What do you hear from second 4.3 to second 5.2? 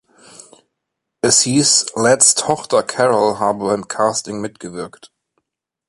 mitgewirkt.